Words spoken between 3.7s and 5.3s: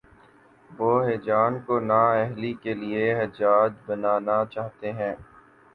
بنانا چاہتے ہیں۔